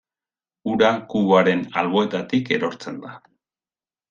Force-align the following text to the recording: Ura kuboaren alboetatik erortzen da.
Ura 0.75 0.89
kuboaren 1.11 1.61
alboetatik 1.83 2.51
erortzen 2.57 2.99
da. 3.05 3.15